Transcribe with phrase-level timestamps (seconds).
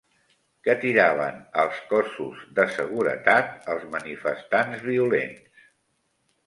[0.67, 5.69] Què tiraven als cossos de seguretat els manifestants violents?